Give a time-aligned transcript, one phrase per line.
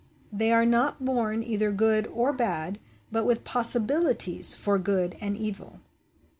[0.33, 2.79] They are not born either good or bad,
[3.11, 5.79] but with possibilities for good and evil.